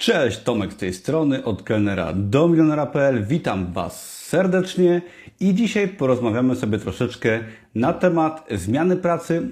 [0.00, 3.24] Cześć, Tomek z tej strony, od kelnera do milionera.pl.
[3.26, 5.02] Witam Was serdecznie
[5.40, 7.40] i dzisiaj porozmawiamy sobie troszeczkę
[7.74, 9.48] na temat zmiany pracy,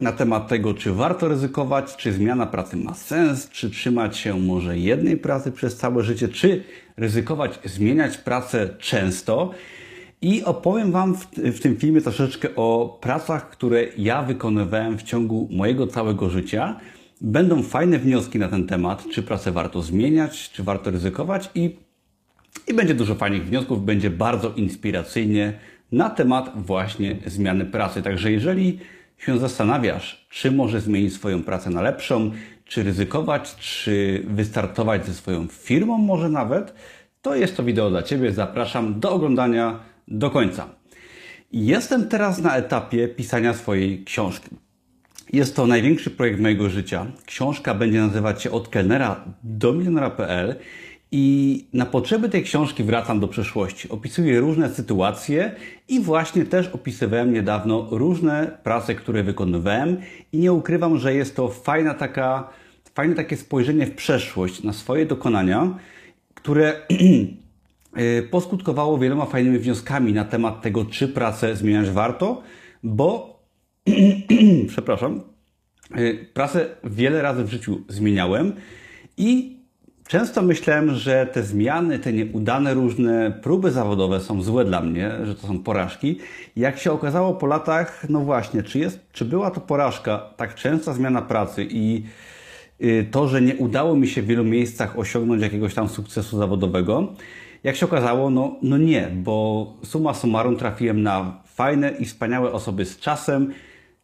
[0.00, 4.78] na temat tego, czy warto ryzykować, czy zmiana pracy ma sens, czy trzymać się może
[4.78, 6.64] jednej pracy przez całe życie, czy
[6.96, 9.50] ryzykować, zmieniać pracę często.
[10.22, 15.48] I opowiem Wam w, w, tym filmie troszeczkę o pracach, które ja wykonywałem w ciągu
[15.50, 16.80] mojego całego życia.
[17.20, 21.76] Będą fajne wnioski na ten temat, czy pracę warto zmieniać, czy warto ryzykować i,
[22.68, 25.52] i będzie dużo fajnych wniosków, będzie bardzo inspiracyjnie
[25.92, 28.02] na temat właśnie zmiany pracy.
[28.02, 28.78] Także jeżeli
[29.18, 32.30] się zastanawiasz, czy może zmienić swoją pracę na lepszą,
[32.64, 36.74] czy ryzykować, czy wystartować ze swoją firmą może nawet,
[37.22, 38.32] to jest to wideo dla Ciebie.
[38.32, 40.68] Zapraszam do oglądania do końca.
[41.52, 44.65] Jestem teraz na etapie pisania swojej książki.
[45.32, 47.06] Jest to największy projekt mojego życia.
[47.26, 50.56] Książka będzie nazywać się Od kelnera do milionera.pl
[51.12, 53.88] i na potrzeby tej książki wracam do przeszłości.
[53.88, 55.52] Opisuję różne sytuacje
[55.88, 59.96] i właśnie też opisywałem niedawno różne prace, które wykonywałem
[60.32, 62.48] i nie ukrywam, że jest to fajna taka,
[62.94, 65.78] fajne takie spojrzenie w przeszłość na swoje dokonania,
[66.34, 66.72] które
[68.30, 72.42] poskutkowało wieloma fajnymi wnioskami na temat tego, czy pracę zmieniać warto,
[72.82, 73.35] bo
[74.68, 75.20] przepraszam,
[76.34, 78.52] pracę wiele razy w życiu zmieniałem
[79.16, 79.56] i
[80.08, 85.34] często myślałem, że te zmiany, te nieudane różne próby zawodowe są złe dla mnie, że
[85.34, 86.18] to są porażki.
[86.56, 90.92] Jak się okazało po latach, no właśnie, czy, jest, czy była to porażka, tak częsta
[90.92, 92.02] zmiana pracy i
[93.10, 97.14] to, że nie udało mi się w wielu miejscach osiągnąć jakiegoś tam sukcesu zawodowego,
[97.64, 102.84] jak się okazało, no, no nie, bo suma summarum trafiłem na fajne i wspaniałe osoby
[102.84, 103.52] z czasem.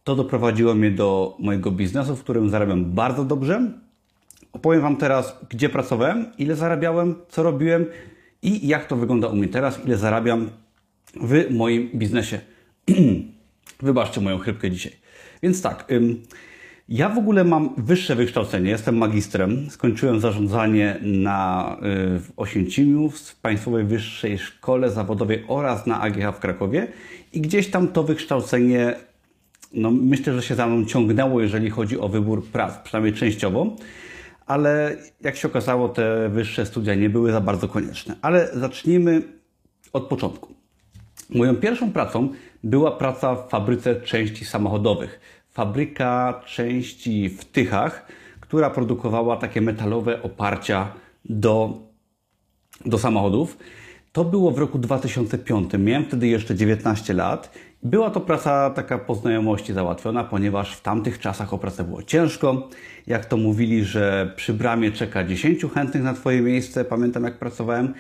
[0.04, 3.72] To doprowadziło mnie do mojego biznesu, w którym zarabiam bardzo dobrze.
[4.52, 7.86] Opowiem Wam teraz, gdzie pracowałem, ile zarabiałem, co robiłem
[8.42, 10.50] i jak to wygląda u mnie teraz, ile zarabiam
[11.14, 12.40] w moim biznesie.
[13.82, 14.92] Wybaczcie moją chrypkę dzisiaj.
[15.42, 15.86] Więc tak,
[16.88, 19.70] ja w ogóle mam wyższe wykształcenie, jestem magistrem.
[19.70, 21.76] Skończyłem zarządzanie na,
[22.16, 26.86] y, w Oświęcimiu, w Państwowej Wyższej Szkole Zawodowej oraz na AGH w Krakowie
[27.32, 28.94] i gdzieś tam to wykształcenie,
[29.74, 33.76] no myślę, że się za mną ciągnęło, jeżeli chodzi o wybór prac, przynajmniej częściowo,
[34.46, 38.16] ale jak się okazało, te wyższe studia nie były za bardzo konieczne.
[38.22, 39.22] Ale zacznijmy
[39.92, 40.54] od początku.
[41.30, 42.28] Moją pierwszą pracą
[42.64, 45.20] była praca w fabryce części samochodowych
[45.52, 48.06] fabryka części w Tychach,
[48.40, 50.92] która produkowała takie metalowe oparcia
[51.24, 51.78] do,
[52.86, 53.58] do samochodów.
[54.12, 55.72] To było w roku 2005.
[55.78, 57.54] Miałem wtedy jeszcze 19 lat.
[57.82, 62.68] Była to praca taka po znajomości załatwiona, ponieważ w tamtych czasach o pracę było ciężko.
[63.06, 66.84] Jak to mówili, że przy bramie czeka 10 chętnych na Twoje miejsce.
[66.84, 67.94] Pamiętam jak pracowałem.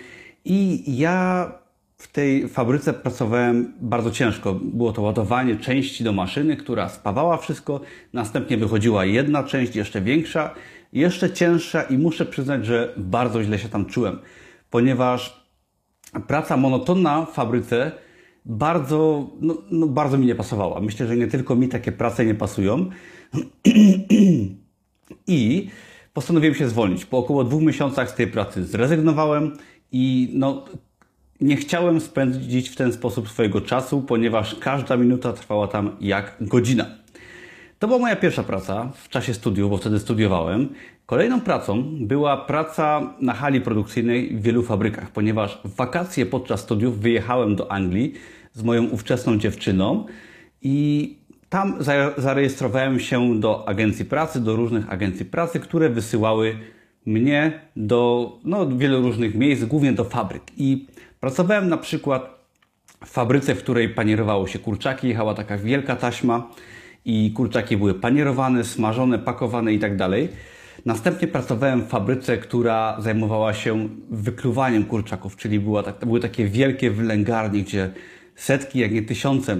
[0.44, 1.52] I ja
[1.98, 4.54] w tej fabryce pracowałem bardzo ciężko.
[4.54, 7.80] Było to ładowanie części do maszyny, która spawała wszystko.
[8.12, 10.54] Następnie wychodziła jedna część, jeszcze większa,
[10.92, 14.18] jeszcze cięższa i muszę przyznać, że bardzo źle się tam czułem,
[14.70, 15.46] ponieważ
[16.26, 17.92] praca monotonna w fabryce
[18.44, 20.80] bardzo, no, no bardzo mi nie pasowała.
[20.80, 22.90] Myślę, że nie tylko mi takie prace nie pasują.
[25.26, 25.68] I
[26.12, 27.04] postanowiłem się zwolnić.
[27.04, 29.56] Po około dwóch miesiącach z tej pracy zrezygnowałem
[29.92, 30.64] i no,
[31.40, 36.86] nie chciałem spędzić w ten sposób swojego czasu, ponieważ każda minuta trwała tam jak godzina.
[37.78, 40.68] To była moja pierwsza praca w czasie studiów, bo wtedy studiowałem.
[41.12, 46.98] Kolejną pracą była praca na hali produkcyjnej w wielu fabrykach, ponieważ w wakacje podczas studiów
[46.98, 48.14] wyjechałem do Anglii
[48.52, 50.06] z moją ówczesną dziewczyną
[50.62, 51.16] i
[51.48, 51.76] tam
[52.16, 56.58] zarejestrowałem się do agencji pracy, do różnych agencji pracy, które wysyłały
[57.06, 60.42] mnie do no, wielu różnych miejsc, głównie do fabryk.
[60.56, 60.86] I
[61.20, 62.30] Pracowałem na przykład
[63.04, 66.50] w fabryce, w której panierowało się kurczaki, jechała taka wielka taśma
[67.04, 70.28] i kurczaki były panierowane, smażone, pakowane i tak dalej.
[70.84, 76.90] Następnie pracowałem w fabryce, która zajmowała się wykluwaniem kurczaków, czyli była tak, były takie wielkie
[76.90, 77.90] wylęgarnie, gdzie
[78.36, 79.56] setki, jak nie tysiące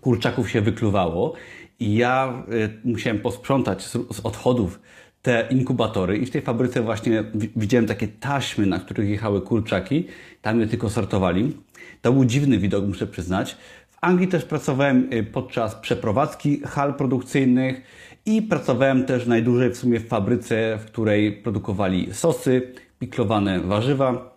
[0.00, 1.34] kurczaków się wykluwało
[1.80, 4.80] i ja y, musiałem posprzątać z, z odchodów
[5.22, 7.24] te inkubatory i w tej fabryce właśnie
[7.56, 10.06] widziałem takie taśmy, na których jechały kurczaki.
[10.42, 11.56] Tam je tylko sortowali.
[12.02, 13.56] To był dziwny widok, muszę przyznać.
[13.90, 17.82] W Anglii też pracowałem y, podczas przeprowadzki hal produkcyjnych
[18.26, 24.36] i pracowałem też najdłużej w sumie w fabryce, w której produkowali sosy, piklowane warzywa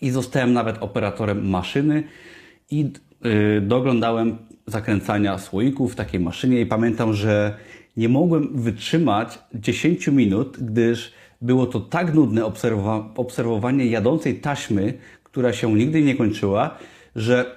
[0.00, 2.04] i zostałem nawet operatorem maszyny.
[2.70, 2.92] I
[3.24, 7.56] yy, doglądałem zakręcania słoików w takiej maszynie i pamiętam, że
[7.96, 11.12] nie mogłem wytrzymać 10 minut, gdyż
[11.42, 16.78] było to tak nudne obserwowa obserwowanie jadącej taśmy, która się nigdy nie kończyła,
[17.16, 17.56] że,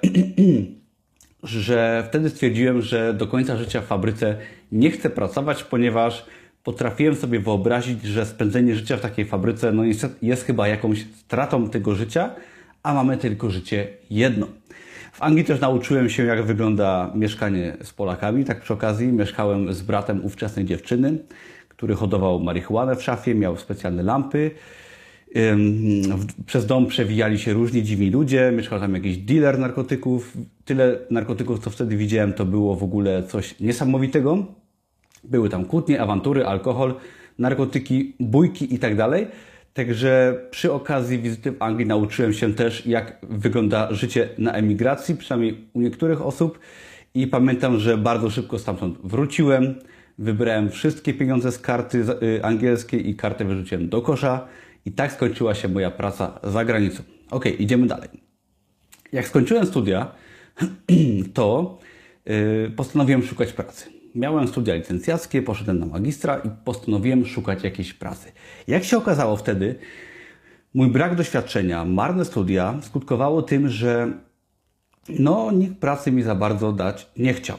[1.43, 4.37] że wtedy stwierdziłem, że do końca życia w fabryce
[4.71, 6.25] nie chcę pracować, ponieważ
[6.63, 11.69] potrafiłem sobie wyobrazić, że spędzenie życia w takiej fabryce no jest, jest chyba jakąś stratą
[11.69, 12.29] tego życia,
[12.83, 14.47] a mamy tylko życie jedno.
[15.13, 18.45] W Anglii też nauczyłem się, jak wygląda mieszkanie z Polakami.
[18.45, 21.17] Tak przy okazji mieszkałem z bratem ówczesnej dziewczyny,
[21.69, 24.51] który hodował marihuanę w szafie, miał specjalne lampy.
[26.45, 30.37] Przez dom przewijali się różni dziwni ludzie, mieszkał tam jakiś dealer narkotyków.
[30.65, 34.45] Tyle narkotyków, co wtedy widziałem, to było w ogóle coś niesamowitego.
[35.23, 36.93] Były tam kłótnie, awantury, alkohol,
[37.39, 39.27] narkotyki, bójki i tak dalej.
[39.73, 45.67] Także przy okazji wizyty w Anglii nauczyłem się też, jak wygląda życie na emigracji, przynajmniej
[45.73, 46.59] u niektórych osób.
[47.13, 49.75] I pamiętam, że bardzo szybko stamtąd wróciłem.
[50.17, 54.47] Wybrałem wszystkie pieniądze z karty y, angielskiej i kartę wyrzuciłem do kosza.
[54.89, 57.03] I tak skończyła się moja praca za granicą.
[57.31, 58.09] Ok, idziemy dalej.
[59.11, 60.11] Jak skończyłem studia,
[61.33, 61.77] to
[62.25, 63.89] yy, postanowiłem szukać pracy.
[64.15, 68.31] Miałem studia licencjackie, poszedłem na magistra i postanowiłem szukać jakiejś pracy.
[68.67, 69.75] Jak się okazało wtedy,
[70.73, 74.13] mój brak doświadczenia, marne studia skutkowało tym, że
[75.09, 77.57] no, nikt pracy mi za bardzo dać nie chciał.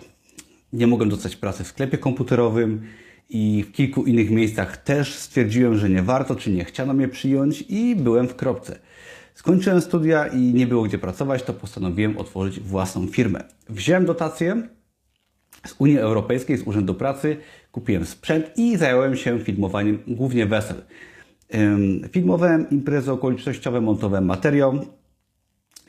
[0.73, 2.83] Nie mogłem dostać pracy w sklepie komputerowym
[3.31, 7.65] i w kilku innych miejscach też stwierdziłem, że nie warto, czy nie chciano mnie przyjąć
[7.69, 8.79] i byłem w kropce.
[9.35, 13.45] Skończyłem studia i nie było gdzie pracować, to postanowiłem otworzyć własną firmę.
[13.69, 14.69] Wziąłem dotację
[15.67, 17.37] z Unii Europejskiej, z Urzędu Pracy,
[17.73, 20.77] kupiłem sprzęt i zająłem się filmowaniem głównie wesel.
[22.13, 24.79] Filmowałem imprezy okolicznościowe, montowałem materiał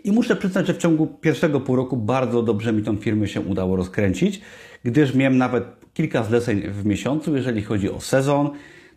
[0.03, 3.41] i muszę przyznać, że w ciągu pierwszego pół roku bardzo dobrze mi tą firmę się
[3.41, 4.41] udało rozkręcić,
[4.83, 8.49] gdyż miałem nawet kilka zleceń w miesiącu, jeżeli chodzi o sezon.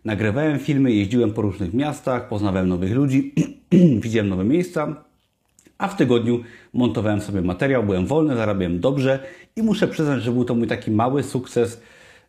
[0.05, 3.33] Nagrywałem filmy, jeździłem po różnych miastach, poznawałem nowych ludzi,
[4.03, 5.03] widziałem nowe miejsca,
[5.77, 6.43] a w tygodniu
[6.73, 9.19] montowałem sobie materiał, byłem wolny, zarabiałem dobrze
[9.55, 11.81] i muszę przyznać, że był to mój taki mały sukces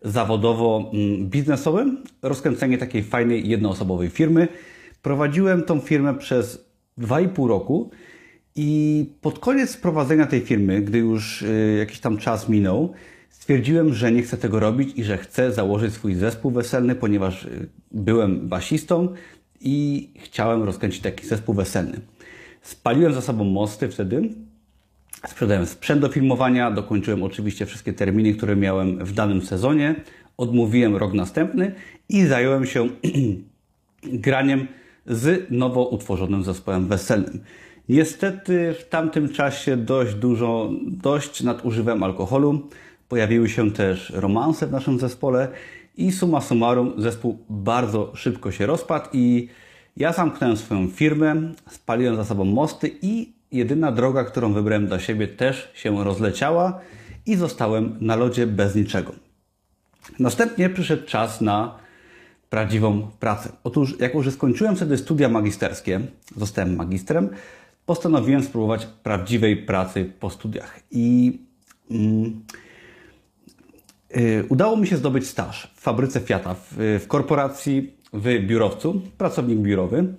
[0.05, 4.49] zawodowo-biznesowy, mm, rozkręcenie takiej fajnej, jednoosobowej firmy.
[5.03, 6.67] Prowadziłem tą firmę przez
[6.99, 7.91] 2,5 roku
[8.57, 12.95] i pod koniec prowadzenia tej firmy, gdy już y, jakiś tam czas minął,
[13.47, 17.69] stwierdziłem, że nie chcę tego robić i że chcę założyć swój zespół weselny, ponieważ y,
[17.91, 19.09] byłem basistą
[19.61, 22.01] i chciałem rozkręcić taki zespół weselny.
[22.63, 24.29] Spaliłem za sobą mosty wtedy,
[25.27, 29.95] sprzedałem sprzęt do filmowania, dokończyłem oczywiście wszystkie terminy, które miałem w danym sezonie,
[30.37, 31.75] odmówiłem rok następny
[32.09, 32.89] i zająłem się
[34.27, 34.69] graniem
[35.07, 37.41] z nowo utworzonym zespołem weselnym.
[37.89, 42.69] Niestety w tamtym czasie dość dużo, dość nadużywałem alkoholu.
[43.09, 45.49] Pojawiły się też romanse w naszym zespole
[45.97, 49.49] i summa summarum zespół bardzo szybko się rozpadł i
[49.97, 55.29] ja zamknąłem swoją firmę, spaliłem za sobą mosty i jedyna droga, którą wybrałem dla siebie
[55.29, 56.81] też się rozleciała
[57.27, 59.13] i zostałem na lodzie bez niczego.
[60.19, 61.79] Następnie przyszedł czas na
[62.51, 63.53] prawdziwą pracę.
[63.65, 66.01] Otóż, jak już skończyłem wtedy studia magisterskie,
[66.37, 67.29] zostałem magistrem,
[67.87, 70.81] postanowiłem spróbować prawdziwej pracy po studiach.
[70.91, 71.39] I
[71.91, 72.43] mm,
[74.49, 80.15] udało mi się zdobyć staż w fabryce Fiata, w, w korporacji, w biurowcu, pracownik biurowy.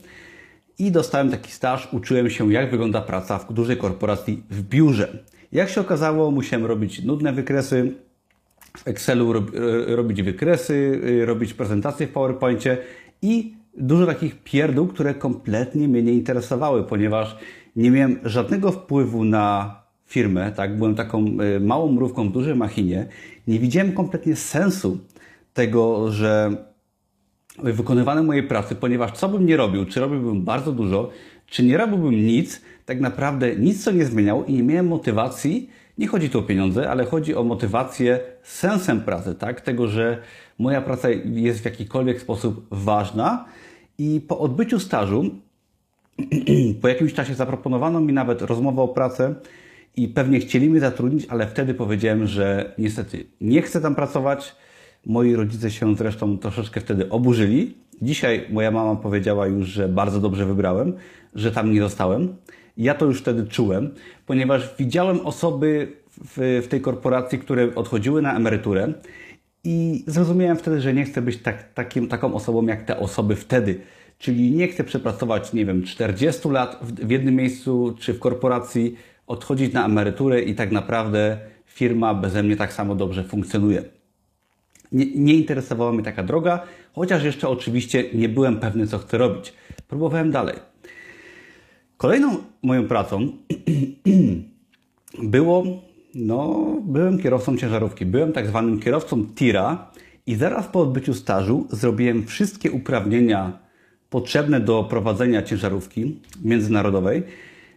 [0.79, 5.23] I dostałem taki staż, uczyłem się, jak wygląda praca w dużej korporacji w biurze.
[5.51, 7.95] Jak się okazało, musiałem robić nudne wykresy,
[8.77, 9.33] w Excelu
[9.87, 12.77] robić wykresy, y, robić prezentacje w PowerPoincie
[13.21, 17.37] i dużo takich pierdół, które kompletnie mnie nie interesowały, ponieważ
[17.75, 19.75] nie miałem żadnego wpływu na
[20.07, 23.07] firmę, tak, byłem taką y, małą mrówką w dużej machinie,
[23.47, 24.99] nie widziałem kompletnie sensu
[25.53, 26.57] tego, że
[27.63, 31.09] wykonywane mojej pracy, ponieważ co bym nie robił, czy robiłbym bardzo dużo,
[31.45, 36.07] czy nie robiłbym nic, tak naprawdę nic co nie zmieniało i nie miałem motywacji, nie
[36.07, 39.61] chodzi tu o pieniądze, ale chodzi o motywację sensem pracy, tak?
[39.61, 40.21] Tego, że
[40.59, 43.45] moja praca jest w jakikolwiek sposób ważna.
[43.97, 45.29] I po odbyciu stażu,
[46.81, 49.35] po jakimś czasie zaproponowano mi nawet rozmowę o pracę
[49.97, 54.55] i pewnie chcieli mnie zatrudnić, ale wtedy powiedziałem, że niestety nie chcę tam pracować.
[55.05, 57.77] Moi rodzice się zresztą troszeczkę wtedy oburzyli.
[58.01, 60.93] Dzisiaj moja mama powiedziała już, że bardzo dobrze wybrałem,
[61.35, 62.35] że tam nie zostałem.
[62.77, 63.93] Ja to już wtedy czułem,
[64.25, 65.91] ponieważ widziałem osoby
[66.25, 68.93] w, w tej korporacji, które odchodziły na emeryturę
[69.63, 73.79] i zrozumiałem wtedy, że nie chcę być tak, takim, taką osobą jak te osoby wtedy.
[74.19, 78.95] Czyli nie chcę przepracować, nie wiem, 40 lat w, w jednym miejscu czy w korporacji,
[79.27, 83.83] odchodzić na emeryturę i tak naprawdę firma beze mnie tak samo dobrze funkcjonuje.
[84.91, 89.53] Nie, nie interesowała mnie taka droga, chociaż jeszcze oczywiście nie byłem pewny, co chcę robić.
[89.87, 90.55] Próbowałem dalej.
[91.97, 93.27] Kolejną moją pracą
[95.23, 95.63] było,
[96.15, 98.05] no, byłem kierowcą ciężarówki.
[98.05, 99.91] Byłem tak zwanym kierowcą tira
[100.25, 103.59] i zaraz po odbyciu stażu zrobiłem wszystkie uprawnienia
[104.09, 107.23] potrzebne do prowadzenia ciężarówki międzynarodowej.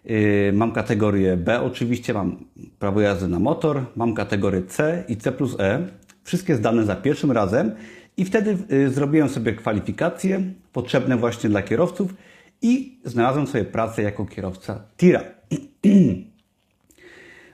[0.05, 2.45] Yy, mam kategorię B oczywiście, mam
[2.79, 5.89] prawo jazdy na motor, mam kategorię C i C plus E.
[6.25, 7.73] Wszystkie zdane za pierwszym razem
[8.17, 10.41] i wtedy yy, zrobiłem sobie kwalifikacje
[10.73, 12.15] potrzebne właśnie dla kierowców
[12.63, 15.21] i znalazłem sobie pracę jako kierowca tira.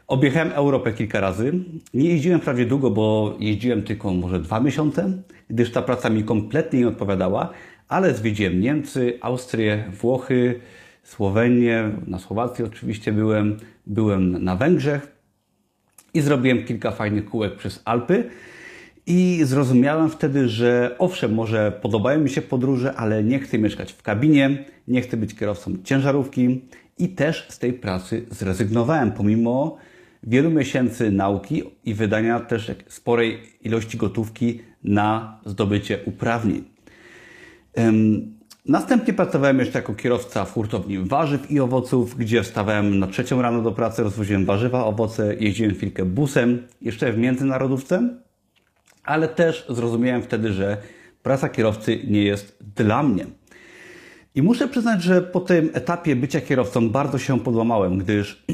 [0.07, 1.53] Objechałem Europę kilka razy.
[1.95, 6.81] Nie jeździłem prawie długo, bo jeździłem tylko może dwa miesiące, gdyż ta praca mi kompletnie
[6.81, 7.51] nie odpowiadała,
[7.89, 10.61] ale zwiedziłem Niemcy, Austrię, Włochy,
[11.07, 15.17] Słowenię, na Słowacji oczywiście byłem, byłem na Węgrzech
[16.15, 18.25] i zrobiłem kilka fajnych kółek przez Alpy.
[19.07, 24.03] I zrozumiałem wtedy, że owszem, może podobają mi się podróże, ale nie chcę mieszkać w
[24.03, 26.65] kabinie, nie chcę być kierowcą ciężarówki
[26.99, 29.77] i też z tej pracy zrezygnowałem, pomimo
[30.23, 36.65] wielu miesięcy nauki i wydania też sporej ilości gotówki na zdobycie uprawnień.
[38.69, 43.63] Następnie pracowałem jeszcze jako kierowca w hurtowni warzyw i owoców, gdzie wstawałem na trzecią rano
[43.63, 48.09] do pracy, rozwoziłem warzywa, owoce, jeździłem chwilkę busem, jeszcze w międzynarodówce,
[49.05, 50.77] ale też zrozumiałem wtedy, że
[51.23, 53.27] praca kierowcy nie jest dla mnie.
[54.35, 58.45] I muszę przyznać, że po tym etapie bycia kierowcą bardzo się podłamałem, gdyż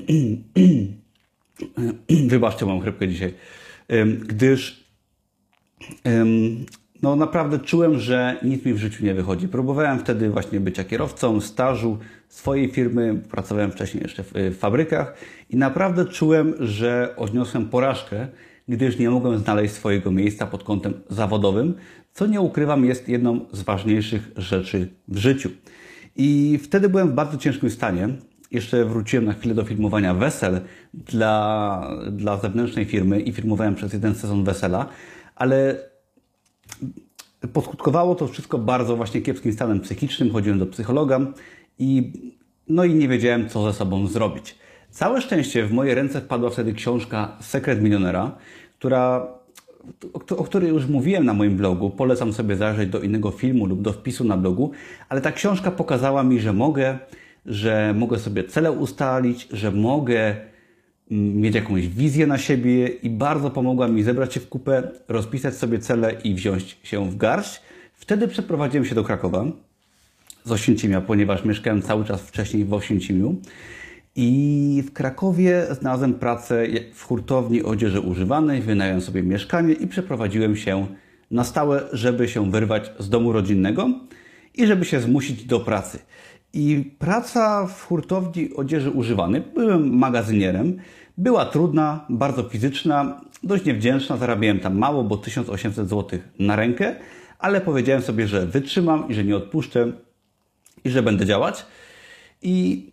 [2.28, 3.34] wybaczcie, mam chrypkę dzisiaj,
[4.28, 4.84] gdyż
[7.02, 9.48] no naprawdę czułem, że nic mi w życiu nie wychodzi.
[9.48, 15.14] Próbowałem wtedy właśnie bycia kierowcą, stażu swojej firmy, pracowałem wcześniej jeszcze w fabrykach
[15.50, 18.28] i naprawdę czułem, że odniosłem porażkę,
[18.68, 21.74] gdyż nie mogłem znaleźć swojego miejsca pod kątem zawodowym,
[22.12, 25.50] co nie ukrywam jest jedną z ważniejszych rzeczy w życiu.
[26.16, 28.08] I wtedy byłem w bardzo ciężkim stanie.
[28.50, 30.60] Jeszcze wróciłem na chwilę do filmowania wesel
[30.94, 34.86] dla, dla zewnętrznej firmy i filmowałem przez jeden sezon wesela,
[35.36, 35.76] ale
[37.48, 40.30] poskutkowało to wszystko bardzo właśnie kiepskim stanem psychicznym.
[40.30, 41.20] Chodziłem do psychologa
[41.78, 42.12] i,
[42.68, 44.58] no i nie wiedziałem, co ze sobą zrobić.
[44.90, 48.36] Całe szczęście w moje ręce wpadła wtedy książka Sekret Milionera,
[48.78, 49.26] która,
[50.12, 51.90] o, o której już mówiłem na moim blogu.
[51.90, 54.70] Polecam sobie zajrzeć do innego filmu lub do wpisu na blogu,
[55.08, 56.98] ale ta książka pokazała mi, że mogę,
[57.46, 60.51] że mogę sobie cele ustalić, że mogę
[61.12, 65.78] mieć jakąś wizję na siebie i bardzo pomogła mi zebrać się w kupę, rozpisać sobie
[65.78, 67.60] cele i wziąć się w garść.
[67.94, 69.44] Wtedy przeprowadziłem się do Krakowa
[70.44, 73.36] z Oświęcimia, ponieważ mieszkałem cały czas wcześniej w Oświęcimiu.
[74.16, 80.86] I w Krakowie znalazłem pracę w hurtowni odzieży używanej, wynająłem sobie mieszkanie i przeprowadziłem się
[81.30, 83.90] na stałe, żeby się wyrwać z domu rodzinnego
[84.54, 85.98] i żeby się zmusić do pracy.
[86.54, 90.76] I praca w hurtowni odzieży używanej, byłem magazynierem,
[91.18, 96.96] była trudna, bardzo fizyczna, dość niewdzięczna, zarabiałem tam mało, bo 1800 zł na rękę,
[97.38, 99.92] ale powiedziałem sobie, że wytrzymam i że nie odpuszczę
[100.84, 101.66] i że będę działać.
[102.42, 102.86] I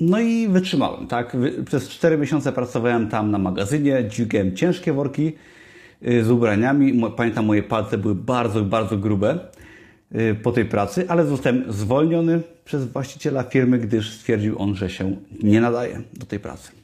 [0.00, 1.36] no i wytrzymałem, tak?
[1.66, 5.32] Przez 4 miesiące pracowałem tam na magazynie, dźwigałem ciężkie worki
[6.08, 7.02] y, z ubraniami.
[7.16, 9.38] Pamiętam, moje palce były bardzo, bardzo grube
[10.14, 15.16] y, po tej pracy, ale zostałem zwolniony przez właściciela firmy, gdyż stwierdził on, że się
[15.42, 16.77] nie nadaje do tej pracy.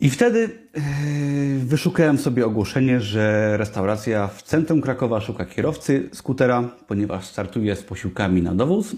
[0.00, 7.26] I wtedy y, wyszukałem sobie ogłoszenie, że restauracja w centrum Krakowa szuka kierowcy skutera, ponieważ
[7.26, 8.96] startuje z posiłkami na dowóz.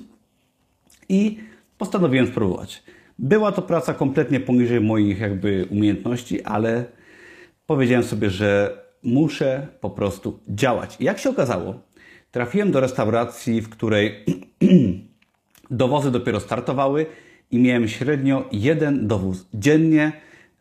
[1.09, 1.39] I
[1.79, 2.83] postanowiłem spróbować.
[3.19, 6.85] Była to praca kompletnie poniżej moich jakby umiejętności, ale
[7.67, 10.97] powiedziałem sobie, że muszę po prostu działać.
[11.01, 11.75] I jak się okazało,
[12.31, 14.25] trafiłem do restauracji, w której
[15.71, 17.07] dowozy dopiero startowały
[17.51, 20.13] i miałem średnio jeden dowóz dziennie.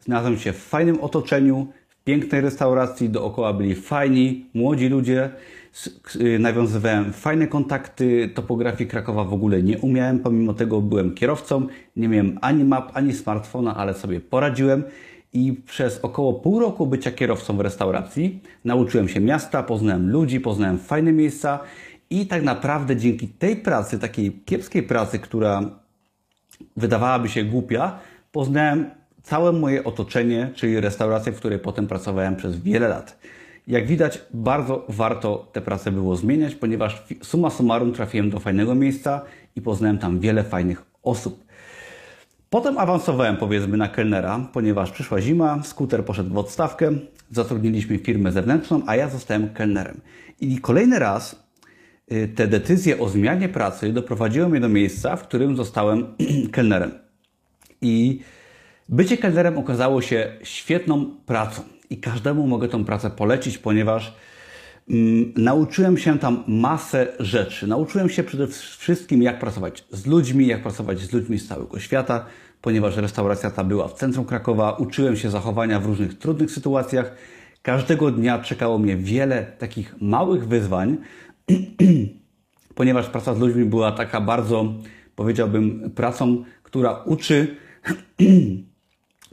[0.08, 5.30] Znalazłem się w fajnym otoczeniu, w pięknej restauracji, dookoła byli fajni, młodzi ludzie,
[6.16, 12.08] Y, nawiązywałem fajne kontakty, topografii Krakowa w ogóle nie umiałem, pomimo tego byłem kierowcą, nie
[12.08, 14.84] miałem ani map, ani smartfona, ale sobie poradziłem.
[15.34, 20.80] I przez około pół roku bycia kierowcą w restauracji nauczyłem się miasta, poznałem ludzi, poznałem
[20.80, 21.60] fajne miejsca.
[22.10, 25.62] I tak naprawdę dzięki tej pracy, takiej kiepskiej pracy, która
[26.78, 28.00] wydawałaby się głupia,
[28.32, 28.90] poznałem
[29.28, 33.20] całe moje otoczenie, czyli restaurację, w której potem pracowałem przez wiele lat.
[33.68, 39.22] Jak widać, bardzo warto tę pracę było zmieniać, ponieważ suma summarum trafiłem do fajnego miejsca
[39.56, 41.46] i poznałem tam wiele fajnych osób.
[42.50, 46.92] Potem awansowałem powiedzmy na kelnera, ponieważ przyszła zima, skuter poszedł w odstawkę,
[47.32, 50.02] zatrudniliśmy firmę zewnętrzną, a ja zostałem kelnerem.
[50.42, 51.48] I kolejny raz
[52.12, 56.16] y, te decyzje o zmianie pracy doprowadziły mnie do miejsca, w którym zostałem
[56.56, 56.92] kelnerem.
[57.82, 58.20] I
[58.90, 61.62] bycie kelnerem okazało się świetną pracą.
[61.90, 64.16] I każdemu mogę tą pracę polecić, ponieważ
[64.90, 67.68] mm, nauczyłem się tam masę rzeczy.
[67.68, 72.26] Nauczyłem się przede wszystkim, jak pracować z ludźmi, jak pracować z ludźmi z całego świata,
[72.62, 74.72] ponieważ restauracja ta była w centrum Krakowa.
[74.72, 77.16] Uczyłem się zachowania w różnych trudnych sytuacjach.
[77.62, 80.98] Każdego dnia czekało mnie wiele takich małych wyzwań,
[82.76, 84.74] ponieważ praca z ludźmi była taka bardzo,
[85.16, 87.56] powiedziałbym, pracą, która uczy,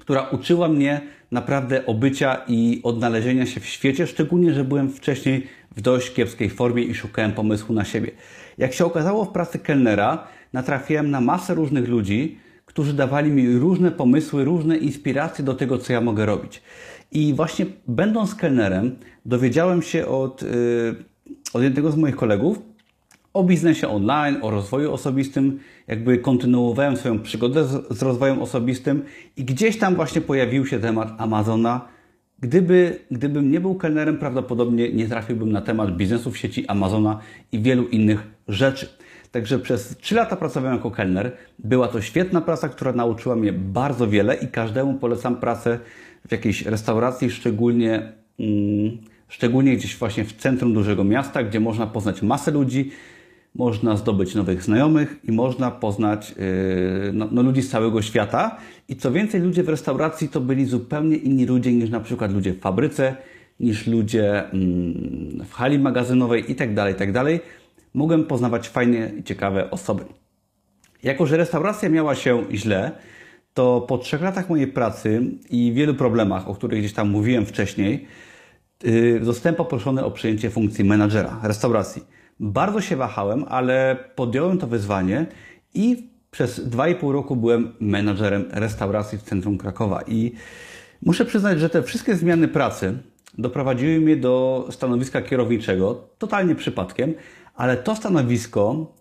[0.00, 5.46] która uczyła mnie naprawdę obycia i odnalezienia się w świecie, szczególnie, że byłem wcześniej
[5.76, 8.10] w dość kiepskiej formie i szukałem pomysłu na siebie.
[8.58, 13.90] Jak się okazało w pracy kelnera, natrafiłem na masę różnych ludzi, którzy dawali mi różne
[13.90, 16.62] pomysły, różne inspiracje do tego, co ja mogę robić.
[17.12, 18.96] I właśnie będąc kelnerem,
[19.26, 20.48] dowiedziałem się od, yy,
[21.52, 22.58] od jednego z moich kolegów
[23.34, 29.02] o biznesie online, o rozwoju osobistym, jakby kontynuowałem swoją przygodę z, z rozwojem osobistym
[29.36, 31.88] i gdzieś tam właśnie pojawił się temat Amazona.
[32.40, 37.18] Gdyby, gdybym nie był kelnerem, prawdopodobnie nie trafiłbym na temat biznesu w sieci Amazona
[37.52, 38.88] i wielu innych rzeczy.
[39.30, 41.32] Także przez 3 lata pracowałem jako kelner.
[41.58, 45.78] Była to świetna praca, która nauczyła mnie bardzo wiele i każdemu polecam pracę
[46.28, 48.98] w jakiejś restauracji, szczególnie, mm,
[49.28, 52.90] szczególnie gdzieś właśnie w centrum dużego miasta, gdzie można poznać masę ludzi,
[53.54, 58.56] można zdobyć nowych znajomych i można poznać yy, no, no, ludzi z całego świata.
[58.88, 62.52] I co więcej, ludzie w restauracji to byli zupełnie inni ludzie niż na przykład ludzie
[62.52, 63.16] w fabryce,
[63.60, 67.24] niż ludzie mm, w hali magazynowej itd., tak itd.
[67.24, 67.40] Tak
[67.94, 70.04] Mogłem poznawać fajne i ciekawe osoby.
[71.02, 72.92] Jako, że restauracja miała się źle,
[73.54, 78.06] to po trzech latach mojej pracy i wielu problemach, o których gdzieś tam mówiłem wcześniej,
[78.84, 82.02] yy, zostałem poproszony o przejęcie funkcji menadżera restauracji.
[82.40, 85.26] Bardzo się wahałem, ale podjąłem to wyzwanie
[85.74, 90.02] i przez 2,5 roku byłem menadżerem restauracji w centrum Krakowa.
[90.06, 90.32] I
[91.02, 92.98] muszę przyznać, że te wszystkie zmiany pracy
[93.38, 97.14] doprowadziły mnie do stanowiska kierowniczego, totalnie przypadkiem,
[97.54, 98.92] ale to stanowisko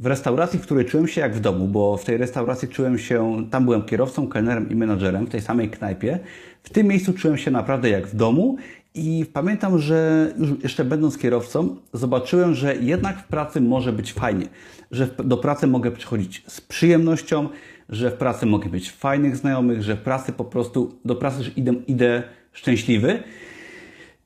[0.00, 3.46] w restauracji, w której czułem się jak w domu, bo w tej restauracji czułem się,
[3.50, 6.18] tam byłem kierowcą, kelnerem i menadżerem w tej samej knajpie.
[6.62, 8.56] W tym miejscu czułem się naprawdę jak w domu
[8.94, 14.46] i pamiętam, że już jeszcze będąc kierowcą, zobaczyłem, że jednak w pracy może być fajnie,
[14.90, 17.48] że do pracy mogę przychodzić z przyjemnością,
[17.88, 21.72] że w pracy mogę mieć fajnych znajomych, że w pracy po prostu do pracy idę,
[21.86, 23.22] idę szczęśliwy.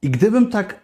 [0.03, 0.84] I gdybym tak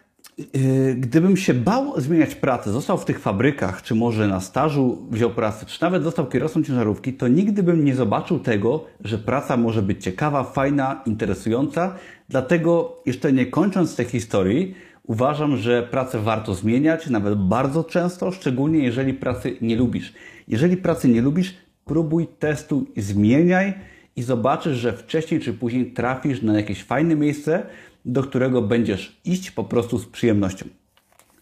[0.97, 5.67] gdybym się bał zmieniać pracę, został w tych fabrykach, czy może na stażu wziął pracę,
[5.67, 10.05] czy nawet został kierowcą ciężarówki, to nigdy bym nie zobaczył tego, że praca może być
[10.05, 11.95] ciekawa, fajna, interesująca.
[12.29, 14.75] Dlatego, jeszcze nie kończąc tej historii,
[15.07, 20.13] uważam, że pracę warto zmieniać, nawet bardzo często, szczególnie jeżeli pracy nie lubisz.
[20.49, 23.75] Jeżeli pracy nie lubisz, próbuj, testuj, zmieniaj
[24.17, 27.67] i zobaczysz, że wcześniej czy później trafisz na jakieś fajne miejsce,
[28.05, 30.67] do którego będziesz iść po prostu z przyjemnością.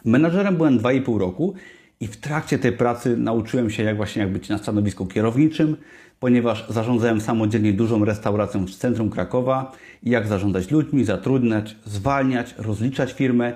[0.05, 1.55] Menadżerem byłem 2,5 roku
[2.01, 5.77] i w trakcie tej pracy nauczyłem się, jak właśnie jak być na stanowisku kierowniczym,
[6.21, 13.53] ponieważ zarządzałem samodzielnie dużą restauracją w centrum Krakowa jak zarządzać ludźmi, zatrudniać, zwalniać, rozliczać firmę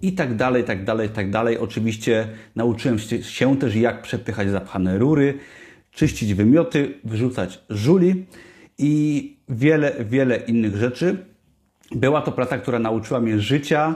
[0.00, 1.58] i tak dalej, tak dalej, tak dalej.
[1.58, 5.38] Oczywiście nauczyłem się też, jak przepychać zapchane rury,
[5.90, 8.26] czyścić wymioty, wyrzucać żuli
[8.78, 11.26] i wiele, wiele innych rzeczy.
[11.92, 13.94] Była to praca, która nauczyła mnie życia.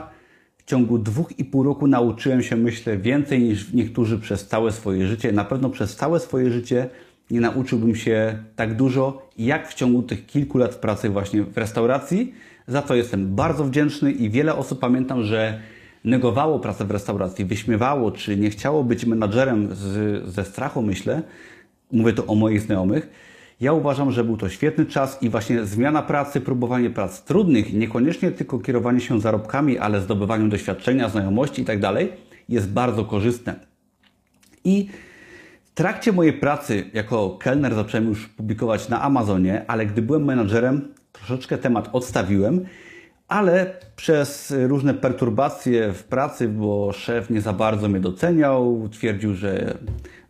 [0.57, 5.07] W ciągu dwóch i pół roku nauczyłem się, myślę, więcej niż niektórzy przez całe swoje
[5.07, 5.31] życie.
[5.31, 6.89] Na pewno przez całe swoje życie
[7.31, 12.33] nie nauczyłbym się tak dużo, jak w ciągu tych kilku lat pracy właśnie w restauracji.
[12.67, 15.59] Za to jestem bardzo wdzięczny i wiele osób pamiętam, że
[16.03, 21.21] negowało pracę w restauracji, wyśmiewało, czy nie chciało być menadżerem z, ze strachu, myślę.
[21.91, 23.09] Mówię to o moich znajomych
[23.61, 28.31] ja uważam, że był to świetny czas i właśnie zmiana pracy, próbowanie prac trudnych, niekoniecznie
[28.31, 31.93] tylko kierowanie się zarobkami, ale zdobywaniem doświadczenia, znajomości itd.
[31.93, 32.17] Tak
[32.49, 33.55] jest bardzo korzystne.
[34.63, 34.89] I
[35.63, 40.93] w trakcie mojej pracy jako kelner zacząłem już publikować na Amazonie, ale gdy byłem menadżerem,
[41.11, 42.65] troszeczkę temat odstawiłem,
[43.27, 49.77] ale przez różne perturbacje w pracy, bo szef nie za bardzo mnie doceniał, twierdził, że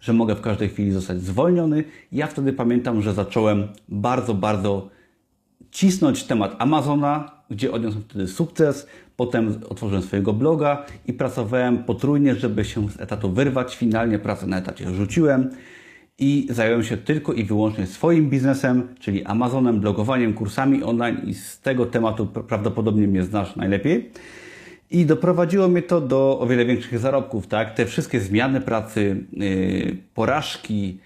[0.02, 1.84] że mogę w każdej chwili zostać zwolniony.
[2.12, 4.90] Ja wtedy pamiętam, że zacząłem bardzo, bardzo
[5.72, 8.88] cisnąć temat Amazona, gdzie odniosłem wtedy sukces.
[9.16, 13.76] Potem otworzyłem swojego bloga i pracowałem potrójnie, żeby się z etatu wyrwać.
[13.76, 15.50] Finalnie pracę na etacie rzuciłem
[16.20, 21.60] i zająłem się tylko i wyłącznie swoim biznesem, czyli Amazonem, blogowaniem, kursami online i z
[21.60, 24.12] tego tematu prawdopodobnie mnie znasz najlepiej.
[24.92, 27.76] I doprowadziło mnie to do o wiele większych zarobków, tak?
[27.76, 31.00] Te wszystkie zmiany pracy, yy, porażki,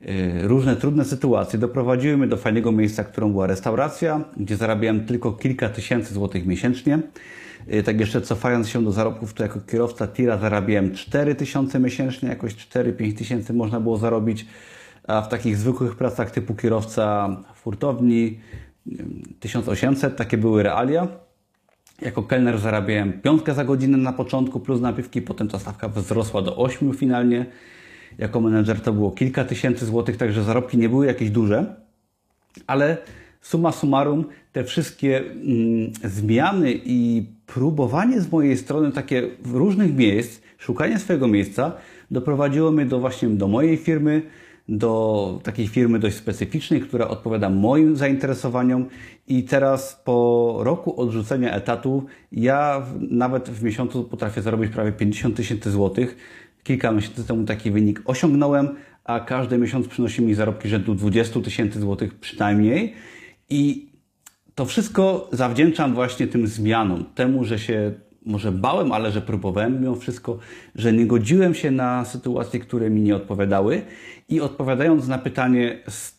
[0.00, 5.32] yy, różne trudne sytuacje doprowadziły mnie do fajnego miejsca, którą była restauracja, gdzie zarabiałem tylko
[5.32, 6.98] kilka tysięcy złotych miesięcznie.
[7.66, 12.28] Yy, tak jeszcze cofając się do zarobków, to jako kierowca tira zarabiałem 4 tysiące miesięcznie,
[12.28, 14.46] jakoś 4-5 tysięcy można było zarobić,
[15.08, 18.40] a w takich zwykłych pracach typu kierowca w hurtowni
[19.40, 21.29] 1800, takie były realia.
[22.02, 26.56] Jako kelner zarabiałem piątkę za godzinę na początku plus napiwki, potem ta stawka wzrosła do
[26.56, 27.46] 8 finalnie.
[28.18, 31.76] Jako menedżer to było kilka tysięcy złotych, także zarobki nie były jakieś duże,
[32.66, 32.96] ale
[33.40, 40.98] summa summarum te wszystkie mm, zmiany i próbowanie z mojej strony takie różnych miejsc, szukanie
[40.98, 41.72] swojego miejsca
[42.10, 44.22] doprowadziło mnie do właśnie do mojej firmy,
[44.70, 48.86] do takiej firmy dość specyficznej, która odpowiada moim zainteresowaniom
[49.28, 55.70] i teraz po roku odrzucenia etatu ja nawet w miesiącu potrafię zarobić prawie 50 tysięcy
[55.70, 56.16] złotych.
[56.62, 58.68] Kilka miesięcy temu taki wynik osiągnąłem,
[59.04, 62.94] a każdy miesiąc przynosi mi zarobki rzędu 20 tysięcy złotych przynajmniej
[63.50, 63.90] i
[64.54, 67.92] to wszystko zawdzięczam właśnie tym zmianom, temu, że się
[68.26, 70.38] może bałem, ale że próbowałem mimo wszystko,
[70.74, 73.82] że nie godziłem się na sytuacje, które mi nie odpowiadały.
[74.30, 76.14] I odpowiadając na pytanie z,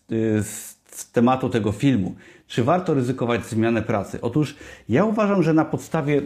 [0.47, 2.15] z, z tematu tego filmu,
[2.47, 4.21] czy warto ryzykować zmianę pracy?
[4.21, 4.55] Otóż
[4.89, 6.21] ja uważam, że na podstawie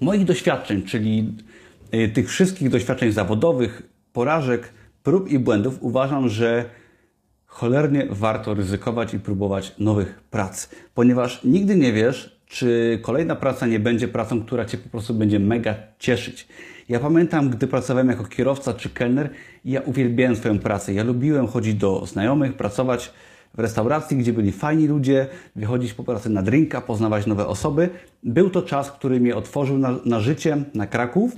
[0.00, 1.34] moich doświadczeń, czyli
[1.94, 6.64] y, tych wszystkich doświadczeń zawodowych, porażek, prób i błędów, uważam, że
[7.46, 13.80] cholernie warto ryzykować i próbować nowych prac, ponieważ nigdy nie wiesz, czy kolejna praca nie
[13.80, 16.48] będzie pracą, która Cię po prostu będzie mega cieszyć.
[16.88, 19.30] Ja pamiętam, gdy pracowałem jako kierowca czy kelner,
[19.64, 20.94] ja uwielbiałem swoją pracę.
[20.94, 23.12] Ja lubiłem chodzić do znajomych, pracować
[23.54, 27.88] w restauracji, gdzie byli fajni ludzie, wychodzić po pracy na drinka, poznawać nowe osoby.
[28.22, 31.32] Był to czas, który mnie otworzył na, na życie, na Kraków.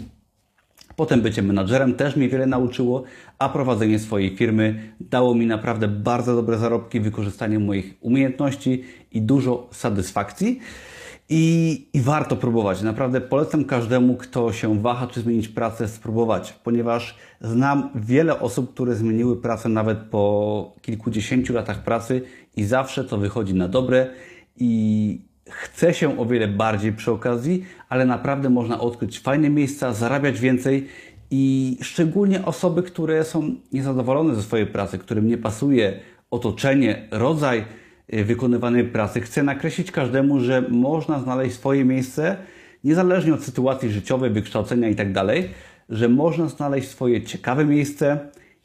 [0.96, 3.02] Potem bycie menadżerem też mnie wiele nauczyło,
[3.38, 9.68] a prowadzenie swojej firmy dało mi naprawdę bardzo dobre zarobki, wykorzystanie moich umiejętności i dużo
[9.72, 10.60] satysfakcji.
[11.28, 12.82] I, I, warto próbować.
[12.82, 18.94] Naprawdę polecam każdemu, kto się waha, czy zmienić pracę, spróbować, ponieważ znam wiele osób, które
[18.94, 22.22] zmieniły pracę nawet po kilkudziesięciu latach pracy
[22.56, 24.10] i zawsze to wychodzi na dobre
[24.56, 30.40] i chce się o wiele bardziej przy okazji, ale naprawdę można odkryć fajne miejsca, zarabiać
[30.40, 30.86] więcej
[31.30, 37.64] i szczególnie osoby, które są niezadowolone ze swojej pracy, którym nie pasuje otoczenie, rodzaj,
[38.08, 39.20] wykonywanej pracy.
[39.20, 42.36] Chcę nakreślić każdemu, że można znaleźć swoje miejsce,
[42.84, 45.26] niezależnie od sytuacji życiowej, wykształcenia itd., tak
[45.88, 48.18] że można znaleźć swoje ciekawe miejsce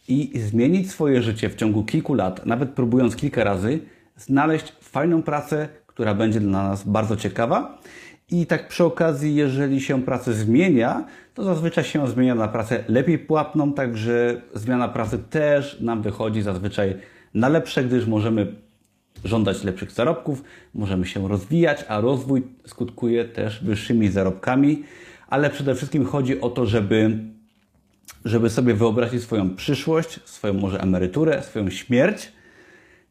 [0.07, 3.79] i zmienić swoje życie w ciągu kilku lat, nawet próbując kilka razy,
[4.17, 7.81] znaleźć fajną pracę, która będzie dla nas bardzo ciekawa.
[8.31, 13.19] I tak przy okazji, jeżeli się pracę zmienia, to zazwyczaj się zmienia na pracę lepiej
[13.19, 16.95] płatną, także zmiana pracy też nam wychodzi zazwyczaj
[17.33, 18.55] na lepsze, gdyż możemy
[19.25, 24.83] żądać lepszych zarobków, możemy się rozwijać, a rozwój skutkuje też wyższymi zarobkami,
[25.27, 27.19] ale przede wszystkim chodzi o to, żeby,
[28.25, 32.31] żeby sobie wyobrazić swoją przyszłość, swoją może emeryturę, swoją śmierć,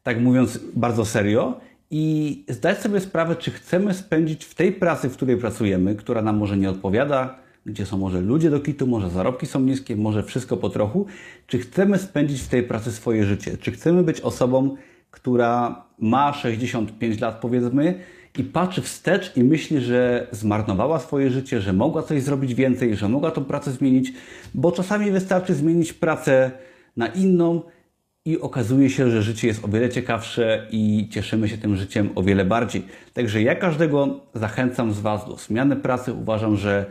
[0.03, 1.59] tak mówiąc bardzo serio,
[1.93, 6.37] i zdać sobie sprawę, czy chcemy spędzić w tej pracy, w której pracujemy, która nam
[6.37, 10.57] może nie odpowiada, gdzie są może ludzie do kitu, może zarobki są niskie, może wszystko
[10.57, 11.05] po trochu,
[11.47, 14.75] czy chcemy spędzić w tej pracy swoje życie, czy chcemy być osobą,
[15.11, 17.99] która ma 65 lat, powiedzmy,
[18.37, 23.09] i patrzy wstecz i myśli, że zmarnowała swoje życie, że mogła coś zrobić więcej, że
[23.09, 24.13] mogła tą pracę zmienić,
[24.53, 26.51] bo czasami wystarczy zmienić pracę
[26.97, 27.61] na inną
[28.25, 32.23] i okazuje się, że życie jest o wiele ciekawsze i cieszymy się tym życiem o
[32.23, 32.83] wiele bardziej.
[33.13, 36.13] Także ja każdego zachęcam z Was do zmiany pracy.
[36.13, 36.85] Uważam, że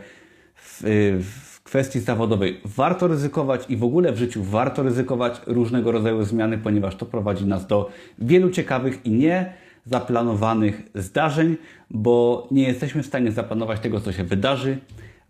[0.55, 0.81] w,
[1.23, 6.57] w kwestii zawodowej warto ryzykować i w ogóle w życiu warto ryzykować różnego rodzaju zmiany,
[6.57, 9.53] ponieważ to prowadzi nas do wielu ciekawych i nie
[9.85, 11.57] zaplanowanych zdarzeń,
[11.89, 14.77] bo nie jesteśmy w stanie zaplanować tego, co się wydarzy,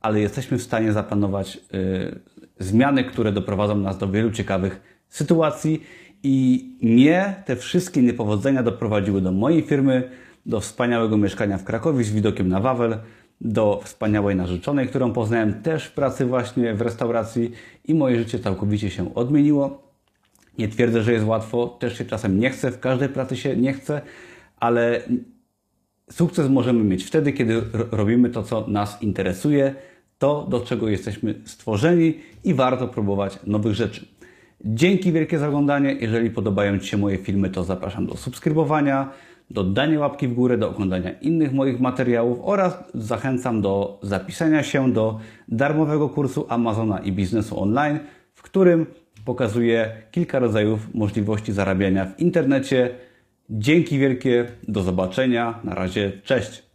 [0.02, 2.20] ale jesteśmy w stanie zaplanować y,
[2.60, 5.84] zmiany, które doprowadzą nas do wielu ciekawych sytuacji.
[6.24, 10.10] I nie te wszystkie niepowodzenia doprowadziły do mojej firmy,
[10.46, 12.98] do wspaniałego mieszkania w Krakowie z widokiem na Wawel,
[13.42, 17.52] do wspaniałej narzeczonej, którą poznałem też w pracy właśnie w restauracji
[17.86, 19.84] i moje życie całkowicie się odmieniło.
[20.58, 23.74] Nie twierdzę, że jest łatwo, też się czasem nie chce, w każdej pracy się nie
[23.74, 24.02] chce,
[24.60, 25.02] ale
[26.12, 29.76] sukces możemy mieć wtedy, kiedy robimy to, co nas interesuje,
[30.18, 34.06] to, do czego jesteśmy stworzeni i warto próbować nowych rzeczy.
[34.66, 35.94] Dzięki wielkie za oglądanie.
[35.94, 39.10] Jeżeli podobają Ci się moje filmy, to zapraszam do subskrybowania,
[39.54, 44.94] do dania łapki w górę, do oglądania innych moich materiałów oraz zachęcam do zapisania się
[44.94, 48.00] do darmowego kursu Amazona i biznesu online,
[48.34, 48.86] w którym
[49.26, 52.90] pokazuję kilka rodzajów możliwości zarabiania w internecie.
[53.50, 55.60] Dzięki wielkie, do zobaczenia.
[55.64, 56.71] Na razie, cześć.